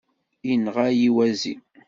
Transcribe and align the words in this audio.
Inɣa-yi 0.51 1.09
wazi. 1.15 1.55